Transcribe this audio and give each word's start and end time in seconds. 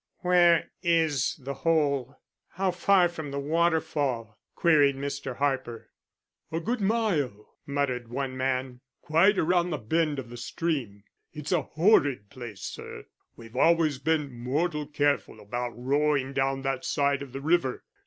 "Where 0.21 0.71
is 0.81 1.35
the 1.39 1.53
hole? 1.53 2.15
How 2.53 2.71
far 2.71 3.07
from 3.07 3.29
the 3.29 3.37
waterfall?" 3.37 4.35
queried 4.55 4.95
Mr. 4.95 5.35
Harper. 5.35 5.91
"A 6.51 6.59
good 6.59 6.81
mile," 6.81 7.53
muttered 7.67 8.07
one 8.07 8.35
man. 8.35 8.81
"Quite 9.03 9.37
around 9.37 9.69
the 9.69 9.77
bend 9.77 10.17
of 10.17 10.31
the 10.31 10.37
stream. 10.37 11.03
It's 11.33 11.51
a 11.51 11.61
horrid 11.61 12.31
place, 12.31 12.61
sir. 12.63 13.03
We've 13.35 13.55
always 13.55 13.99
been 13.99 14.33
mortal 14.33 14.87
careful 14.87 15.39
about 15.39 15.73
rowing 15.77 16.33
down 16.33 16.63
that 16.63 16.83
side 16.83 17.21
of 17.21 17.31
the 17.31 17.41
river. 17.41 17.83